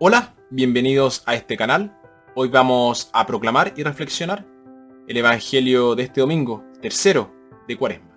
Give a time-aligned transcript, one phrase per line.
[0.00, 1.92] Hola, bienvenidos a este canal.
[2.36, 4.46] Hoy vamos a proclamar y reflexionar
[5.08, 7.34] el Evangelio de este domingo, tercero
[7.66, 8.16] de Cuaresma.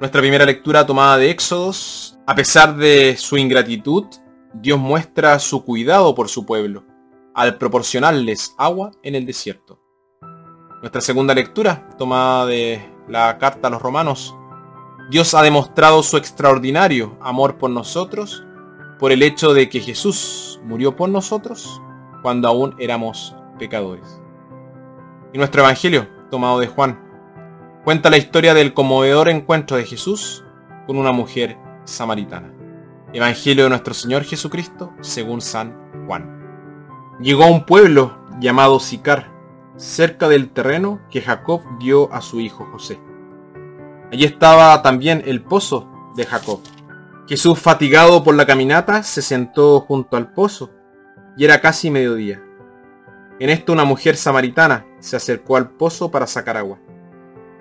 [0.00, 4.06] Nuestra primera lectura tomada de Éxodos, a pesar de su ingratitud,
[4.54, 6.86] Dios muestra su cuidado por su pueblo,
[7.34, 9.80] al proporcionarles agua en el desierto.
[10.80, 14.34] Nuestra segunda lectura, tomada de la carta a los romanos,
[15.10, 18.44] Dios ha demostrado su extraordinario amor por nosotros
[18.98, 21.80] por el hecho de que Jesús murió por nosotros
[22.22, 24.20] cuando aún éramos pecadores.
[25.32, 27.00] Y nuestro Evangelio, tomado de Juan,
[27.84, 30.44] cuenta la historia del conmovedor encuentro de Jesús
[30.86, 32.52] con una mujer samaritana.
[33.12, 36.41] Evangelio de nuestro Señor Jesucristo según San Juan.
[37.22, 39.30] Llegó a un pueblo llamado Sicar,
[39.76, 42.98] cerca del terreno que Jacob dio a su hijo José.
[44.10, 46.58] Allí estaba también el pozo de Jacob.
[47.28, 50.72] Jesús, fatigado por la caminata, se sentó junto al pozo
[51.36, 52.42] y era casi mediodía.
[53.38, 56.80] En esto una mujer samaritana se acercó al pozo para sacar agua.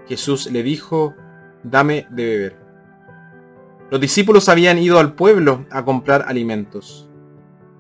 [0.08, 1.14] Jesús le dijo,
[1.61, 2.59] dame de beber.
[3.91, 7.08] Los discípulos habían ido al pueblo a comprar alimentos.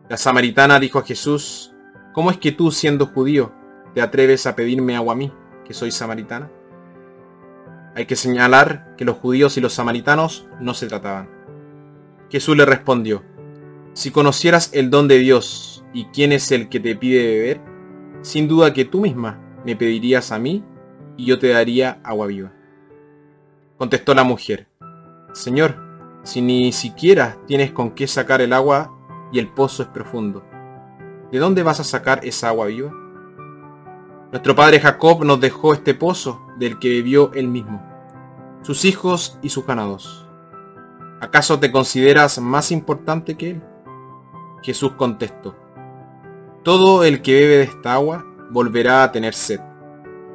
[0.09, 1.70] La samaritana dijo a Jesús,
[2.13, 3.51] ¿cómo es que tú, siendo judío,
[3.93, 5.31] te atreves a pedirme agua a mí,
[5.65, 6.49] que soy samaritana?
[7.95, 11.29] Hay que señalar que los judíos y los samaritanos no se trataban.
[12.29, 13.23] Jesús le respondió,
[13.93, 17.61] si conocieras el don de Dios y quién es el que te pide beber,
[18.21, 20.63] sin duda que tú misma me pedirías a mí
[21.17, 22.53] y yo te daría agua viva.
[23.77, 24.67] Contestó la mujer,
[25.33, 25.75] Señor,
[26.23, 28.95] si ni siquiera tienes con qué sacar el agua
[29.31, 30.45] y el pozo es profundo,
[31.31, 32.91] ¿de dónde vas a sacar esa agua viva?
[34.31, 37.81] Nuestro padre Jacob nos dejó este pozo del que bebió él mismo,
[38.61, 40.27] sus hijos y sus ganados.
[41.19, 43.63] ¿Acaso te consideras más importante que él?
[44.63, 45.55] Jesús contestó,
[46.63, 49.59] todo el que bebe de esta agua volverá a tener sed.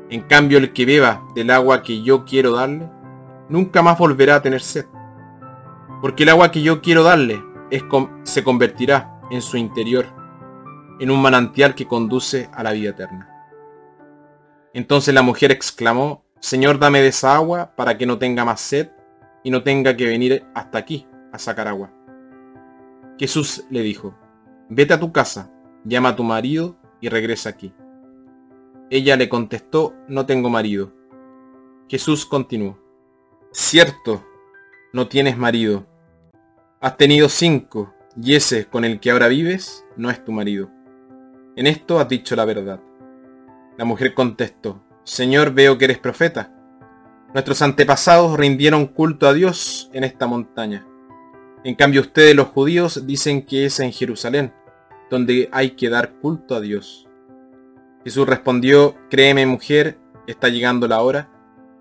[0.09, 2.89] En cambio, el que beba del agua que yo quiero darle,
[3.49, 4.87] nunca más volverá a tener sed.
[6.01, 7.43] Porque el agua que yo quiero darle
[8.25, 10.07] se convertirá en su interior,
[11.01, 13.31] en un manantial que conduce a la vida eterna.
[14.73, 18.91] Entonces la mujer exclamó, Señor, dame de esa agua para que no tenga más sed
[19.43, 21.91] y no tenga que venir hasta aquí a sacar agua.
[23.19, 24.15] Jesús le dijo,
[24.69, 25.51] vete a tu casa,
[25.85, 27.73] llama a tu marido y regresa aquí.
[28.91, 30.93] Ella le contestó, no tengo marido.
[31.89, 32.79] Jesús continuó,
[33.53, 34.25] cierto,
[34.93, 35.87] no tienes marido.
[36.81, 40.71] Has tenido cinco, y ese con el que ahora vives no es tu marido.
[41.57, 42.81] En esto has dicho la verdad.
[43.79, 46.53] La mujer contestó, Señor, veo que eres profeta.
[47.33, 50.87] Nuestros antepasados rindieron culto a Dios en esta montaña.
[51.65, 54.53] En cambio ustedes los judíos dicen que es en Jerusalén,
[55.11, 57.09] donde hay que dar culto a Dios.
[58.05, 61.31] Jesús respondió, créeme mujer, está llegando la hora,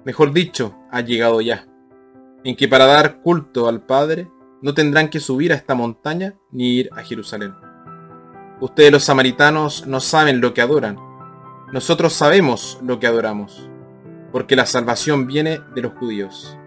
[0.05, 1.67] mejor dicho, ha llegado ya,
[2.45, 4.29] en que para dar culto al Padre
[4.61, 7.53] no tendrán que subir a esta montaña ni ir a Jerusalén.
[8.61, 10.97] Ustedes los samaritanos no saben lo que adoran,
[11.73, 13.69] nosotros sabemos lo que adoramos,
[14.31, 16.57] porque la salvación viene de los judíos.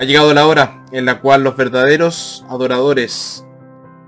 [0.00, 3.46] Ha llegado la hora en la cual los verdaderos adoradores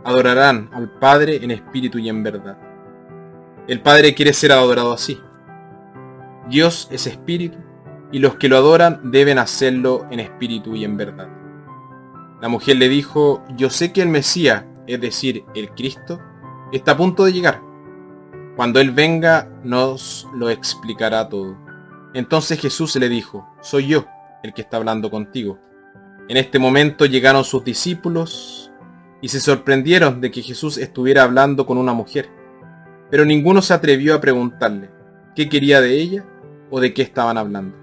[0.05, 2.57] adorarán al Padre en espíritu y en verdad.
[3.69, 5.21] El Padre quiere ser adorado así.
[6.49, 7.59] Dios es espíritu
[8.11, 11.29] y los que lo adoran deben hacerlo en espíritu y en verdad.
[12.41, 16.21] La mujer le dijo, yo sé que el Mesías, es decir, el Cristo,
[16.77, 17.63] está a punto de llegar.
[18.57, 21.57] Cuando Él venga nos lo explicará todo.
[22.15, 24.07] Entonces Jesús le dijo, soy yo
[24.43, 25.59] el que está hablando contigo.
[26.29, 28.71] En este momento llegaron sus discípulos
[29.21, 32.31] y se sorprendieron de que Jesús estuviera hablando con una mujer
[33.11, 34.91] pero ninguno se atrevió a preguntarle
[35.37, 36.25] qué quería de ella
[36.69, 37.77] o de qué estaban hablando.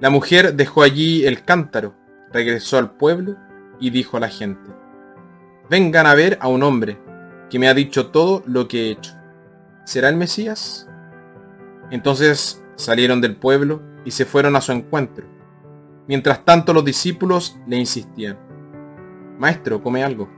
[0.00, 1.94] La mujer dejó allí el cántaro,
[2.32, 3.36] regresó al pueblo
[3.78, 4.68] y dijo a la gente,
[5.70, 6.98] vengan a ver a un hombre
[7.50, 9.12] que me ha dicho todo lo que he hecho.
[9.84, 10.88] ¿Será el Mesías?
[11.90, 15.26] Entonces salieron del pueblo y se fueron a su encuentro.
[16.08, 18.38] Mientras tanto los discípulos le insistían,
[19.38, 20.28] Maestro, come algo.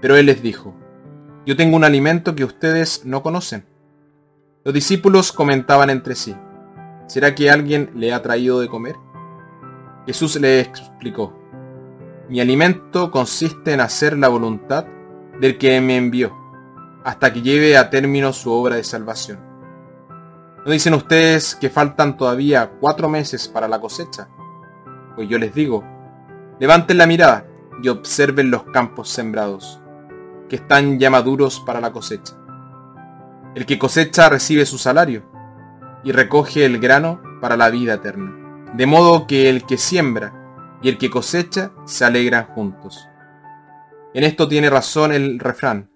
[0.00, 0.74] Pero él les dijo,
[1.46, 3.64] yo tengo un alimento que ustedes no conocen.
[4.64, 6.36] Los discípulos comentaban entre sí,
[7.06, 8.96] ¿será que alguien le ha traído de comer?
[10.06, 11.38] Jesús le explicó,
[12.28, 14.86] mi alimento consiste en hacer la voluntad
[15.40, 16.36] del que me envió
[17.04, 19.40] hasta que lleve a término su obra de salvación.
[20.64, 24.28] ¿No dicen ustedes que faltan todavía cuatro meses para la cosecha?
[25.16, 25.82] Pues yo les digo,
[26.58, 27.46] levanten la mirada
[27.82, 29.80] y observen los campos sembrados,
[30.50, 32.34] que están ya maduros para la cosecha.
[33.54, 35.22] El que cosecha recibe su salario
[36.04, 38.36] y recoge el grano para la vida eterna.
[38.74, 40.34] De modo que el que siembra
[40.82, 43.09] y el que cosecha se alegran juntos.
[44.12, 45.88] En esto tiene razón el refrán.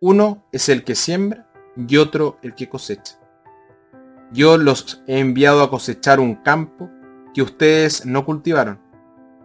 [0.00, 3.20] Uno es el que siembra y otro el que cosecha.
[4.32, 6.90] Yo los he enviado a cosechar un campo
[7.32, 8.80] que ustedes no cultivaron.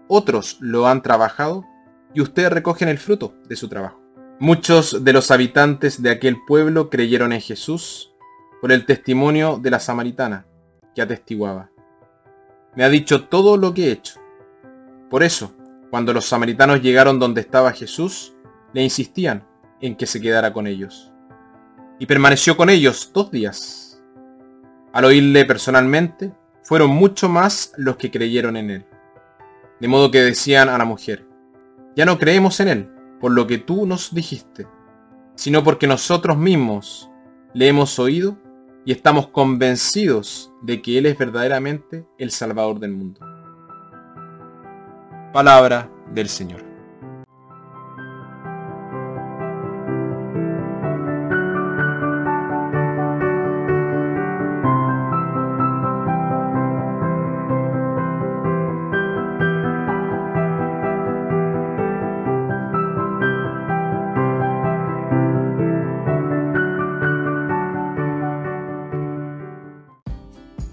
[0.08, 1.66] Otros lo han trabajado
[2.14, 4.02] y ustedes recogen el fruto de su trabajo.
[4.40, 8.12] Muchos de los habitantes de aquel pueblo creyeron en Jesús
[8.60, 10.48] por el testimonio de la samaritana,
[10.96, 11.70] que atestiguaba.
[12.76, 14.20] Me ha dicho todo lo que he hecho.
[15.10, 15.54] Por eso,
[15.92, 18.34] cuando los samaritanos llegaron donde estaba Jesús,
[18.74, 19.46] le insistían
[19.82, 21.12] en que se quedara con ellos.
[22.00, 24.02] Y permaneció con ellos dos días.
[24.94, 26.34] Al oírle personalmente,
[26.64, 28.86] fueron mucho más los que creyeron en él.
[29.80, 31.28] De modo que decían a la mujer,
[31.96, 32.90] ya no creemos en él
[33.20, 34.68] por lo que tú nos dijiste,
[35.36, 37.12] sino porque nosotros mismos
[37.54, 38.38] le hemos oído
[38.86, 43.20] y estamos convencidos de que Él es verdaderamente el Salvador del mundo.
[45.32, 46.62] Palabra del Señor.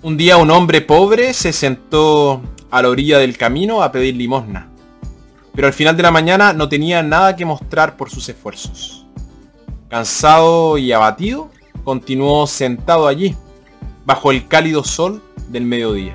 [0.02, 2.40] Un día un hombre pobre se sentó
[2.70, 4.68] a la orilla del camino a pedir limosna,
[5.54, 9.06] pero al final de la mañana no tenía nada que mostrar por sus esfuerzos.
[9.88, 11.50] Cansado y abatido,
[11.84, 13.34] continuó sentado allí,
[14.04, 16.14] bajo el cálido sol del mediodía.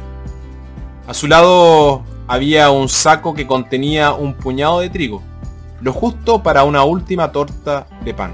[1.07, 5.21] A su lado había un saco que contenía un puñado de trigo,
[5.81, 8.33] lo justo para una última torta de pan.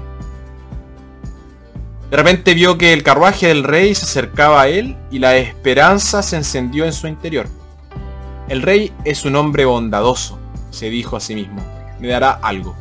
[2.10, 6.22] De repente vio que el carruaje del rey se acercaba a él y la esperanza
[6.22, 7.46] se encendió en su interior.
[8.50, 10.36] El rey es un hombre bondadoso,
[10.70, 11.62] se dijo a sí mismo.
[12.00, 12.74] Me dará algo.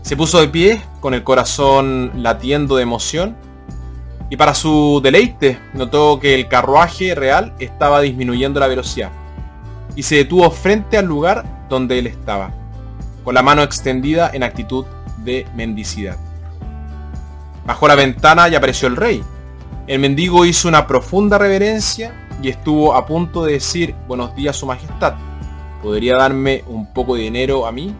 [0.00, 3.36] Se puso de pie, con el corazón latiendo de emoción,
[4.30, 9.10] y para su deleite notó que el carruaje real estaba disminuyendo la velocidad,
[9.94, 12.50] y se detuvo frente al lugar donde él estaba,
[13.22, 14.86] con la mano extendida en actitud
[15.18, 16.16] de mendicidad.
[17.66, 19.22] Bajó la ventana y apareció el rey.
[19.86, 24.66] El mendigo hizo una profunda reverencia y estuvo a punto de decir buenos días su
[24.66, 25.14] majestad.
[25.82, 27.94] ¿Podría darme un poco de dinero a mí,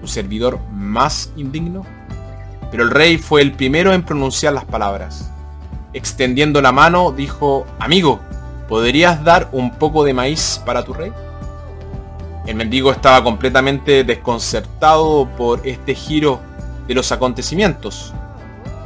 [0.00, 1.84] su servidor más indigno?
[2.70, 5.30] Pero el rey fue el primero en pronunciar las palabras.
[5.92, 8.20] Extendiendo la mano, dijo, amigo,
[8.68, 11.12] ¿podrías dar un poco de maíz para tu rey?
[12.46, 16.40] El mendigo estaba completamente desconcertado por este giro
[16.88, 18.12] de los acontecimientos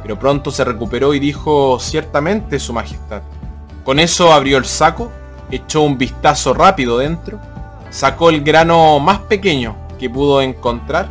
[0.07, 3.23] pero pronto se recuperó y dijo ciertamente su majestad.
[3.87, 5.13] Con eso abrió el saco,
[5.49, 7.39] echó un vistazo rápido dentro,
[7.89, 11.07] sacó el grano más pequeño que pudo encontrar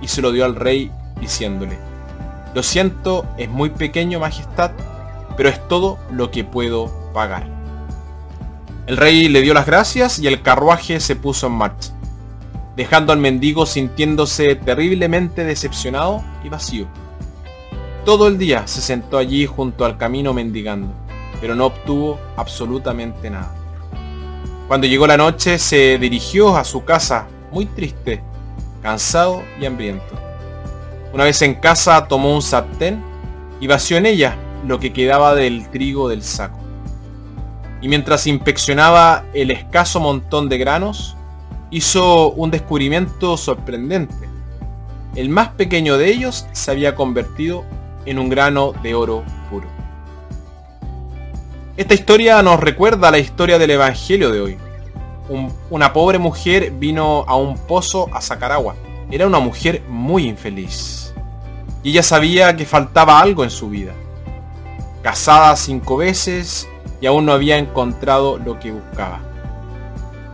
[0.00, 1.76] y se lo dio al rey diciéndole,
[2.54, 4.70] lo siento, es muy pequeño, majestad,
[5.36, 7.48] pero es todo lo que puedo pagar.
[8.86, 11.90] El rey le dio las gracias y el carruaje se puso en marcha,
[12.76, 16.86] dejando al mendigo sintiéndose terriblemente decepcionado y vacío.
[18.04, 20.94] Todo el día se sentó allí junto al camino mendigando,
[21.40, 23.54] pero no obtuvo absolutamente nada.
[24.68, 28.22] Cuando llegó la noche se dirigió a su casa muy triste,
[28.82, 30.14] cansado y hambriento.
[31.12, 33.02] Una vez en casa tomó un sartén
[33.60, 36.58] y vació en ella lo que quedaba del trigo del saco.
[37.82, 41.16] Y mientras inspeccionaba el escaso montón de granos,
[41.70, 44.28] hizo un descubrimiento sorprendente.
[45.16, 47.64] El más pequeño de ellos se había convertido
[48.06, 49.79] en un grano de oro puro.
[51.80, 54.58] Esta historia nos recuerda la historia del Evangelio de hoy.
[55.70, 58.74] una pobre mujer vino a un pozo a sacar agua.
[59.10, 61.14] Era una mujer muy infeliz.
[61.82, 63.94] Y ella sabía que faltaba algo en su vida.
[65.02, 66.68] Casada cinco veces
[67.00, 69.20] y aún no había encontrado lo que buscaba.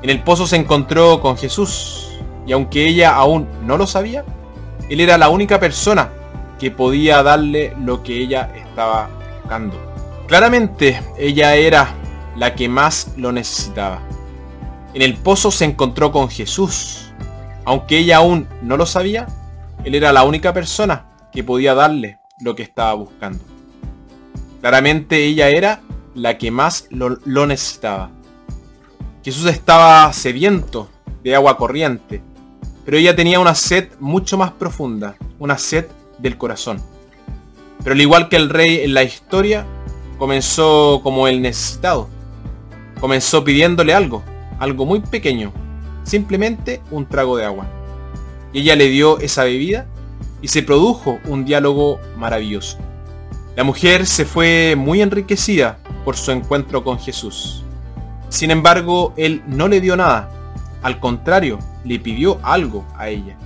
[0.02, 2.08] En el pozo se encontró con Jesús
[2.44, 4.24] y aunque ella aún no lo sabía,
[4.90, 6.10] él era la única persona
[6.58, 9.08] que podía darle lo que ella estaba
[9.42, 9.95] buscando.
[10.26, 11.94] Claramente ella era
[12.36, 14.02] la que más lo necesitaba.
[14.92, 17.12] En el pozo se encontró con Jesús.
[17.64, 19.26] Aunque ella aún no lo sabía,
[19.84, 23.44] él era la única persona que podía darle lo que estaba buscando.
[24.60, 25.80] Claramente ella era
[26.14, 28.10] la que más lo, necesitaba.
[29.22, 30.88] Jesús estaba sediento
[31.22, 32.22] de agua corriente,
[32.84, 35.86] pero ella tenía una sed mucho más profunda, una sed
[36.18, 36.80] del corazón.
[37.78, 39.66] Pero al igual que el rey en la historia,
[40.18, 42.08] comenzó como el necesitado.
[43.00, 44.22] Comenzó pidiéndole algo,
[44.58, 45.52] algo muy pequeño,
[46.04, 47.66] simplemente un trago de agua.
[48.52, 49.86] Y ella le dio esa bebida
[50.40, 52.78] y se produjo un diálogo maravilloso.
[53.54, 57.64] La mujer se fue muy enriquecida por su encuentro con Jesús.
[58.28, 60.30] Sin embargo, él no le dio nada.
[60.82, 63.36] Al contrario, le pidió algo a ella.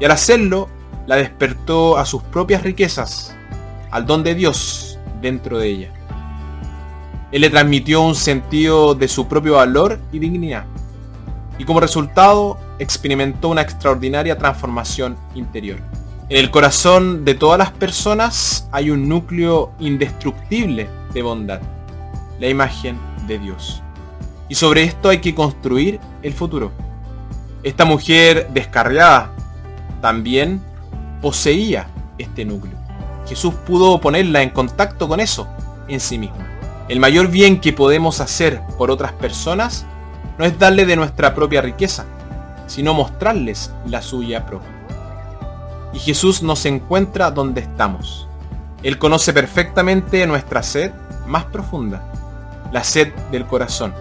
[0.00, 0.68] Y al hacerlo,
[1.06, 3.34] la despertó a sus propias riquezas,
[3.90, 4.87] al don de Dios
[5.20, 5.92] dentro de ella.
[7.30, 10.64] Él le transmitió un sentido de su propio valor y dignidad.
[11.58, 15.78] Y como resultado, experimentó una extraordinaria transformación interior.
[16.30, 21.60] En el corazón de todas las personas hay un núcleo indestructible de bondad,
[22.38, 23.82] la imagen de Dios.
[24.48, 26.70] Y sobre esto hay que construir el futuro.
[27.62, 29.32] Esta mujer descarriada
[30.00, 30.62] también
[31.20, 32.77] poseía este núcleo.
[33.28, 35.46] Jesús pudo ponerla en contacto con eso
[35.86, 36.46] en sí misma.
[36.88, 39.84] El mayor bien que podemos hacer por otras personas
[40.38, 42.06] no es darle de nuestra propia riqueza,
[42.66, 44.70] sino mostrarles la suya propia.
[45.92, 48.26] Y Jesús nos encuentra donde estamos.
[48.82, 50.92] Él conoce perfectamente nuestra sed
[51.26, 52.02] más profunda,
[52.72, 53.92] la sed del corazón,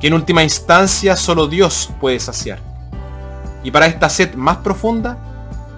[0.00, 2.60] que en última instancia solo Dios puede saciar.
[3.64, 5.18] Y para esta sed más profunda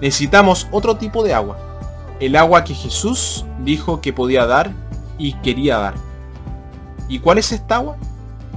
[0.01, 1.57] necesitamos otro tipo de agua,
[2.21, 4.71] el agua que Jesús dijo que podía dar
[5.17, 5.95] y quería dar.
[7.09, 7.97] ¿Y cuál es esta agua?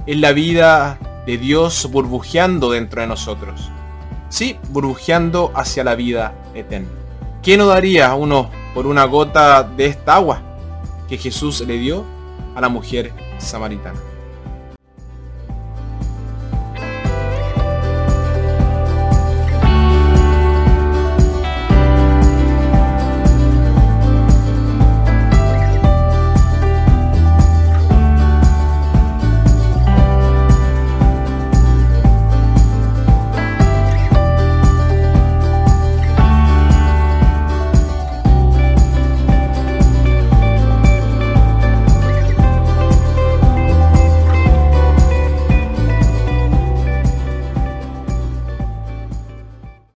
[0.05, 3.71] Es la vida de Dios burbujeando dentro de nosotros.
[4.29, 6.89] Sí, burbujeando hacia la vida eterna.
[7.41, 10.41] ¿Qué no daría uno por una gota de esta agua
[11.09, 12.05] que Jesús le dio
[12.55, 13.99] a la mujer samaritana?